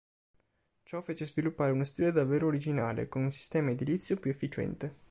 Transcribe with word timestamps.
Ciò 0.81 0.99
fece 1.01 1.25
sviluppare 1.27 1.71
uno 1.71 1.83
stile 1.83 2.11
davvero 2.11 2.47
originale, 2.47 3.07
con 3.07 3.21
un 3.21 3.31
sistema 3.31 3.69
edilizio 3.69 4.15
più 4.17 4.31
efficiente. 4.31 4.97